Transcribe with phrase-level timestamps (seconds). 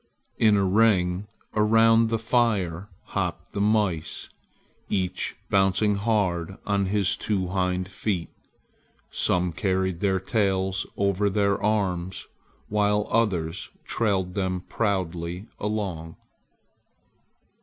[0.39, 4.29] In a ring around the fire hopped the mice,
[4.89, 8.29] each bouncing hard on his two hind feet.
[9.11, 12.25] Some carried their tails over their arms,
[12.67, 16.15] while others trailed them proudly along.